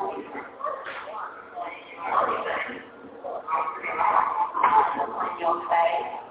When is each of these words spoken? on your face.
on 0.00 0.24
your 5.40 5.60
face. 5.68 6.25